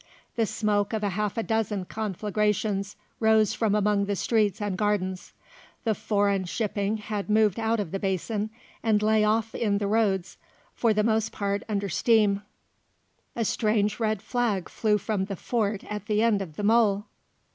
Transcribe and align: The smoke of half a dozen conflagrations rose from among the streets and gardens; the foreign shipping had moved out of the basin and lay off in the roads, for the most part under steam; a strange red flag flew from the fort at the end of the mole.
The 0.35 0.47
smoke 0.47 0.93
of 0.93 1.03
half 1.03 1.37
a 1.37 1.43
dozen 1.43 1.85
conflagrations 1.85 2.95
rose 3.19 3.53
from 3.53 3.75
among 3.75 4.05
the 4.05 4.15
streets 4.15 4.59
and 4.59 4.75
gardens; 4.75 5.31
the 5.83 5.93
foreign 5.93 6.45
shipping 6.45 6.97
had 6.97 7.29
moved 7.29 7.59
out 7.59 7.79
of 7.79 7.91
the 7.91 7.99
basin 7.99 8.49
and 8.81 9.03
lay 9.03 9.23
off 9.23 9.53
in 9.53 9.77
the 9.77 9.85
roads, 9.85 10.37
for 10.73 10.91
the 10.91 11.03
most 11.03 11.31
part 11.31 11.61
under 11.69 11.87
steam; 11.87 12.41
a 13.35 13.45
strange 13.45 13.99
red 13.99 14.23
flag 14.23 14.69
flew 14.69 14.97
from 14.97 15.25
the 15.25 15.35
fort 15.35 15.83
at 15.83 16.07
the 16.07 16.23
end 16.23 16.41
of 16.41 16.55
the 16.55 16.63
mole. 16.63 17.05